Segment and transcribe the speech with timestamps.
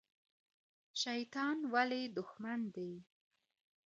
[1.01, 2.91] شیطان ولې دښمن دی؟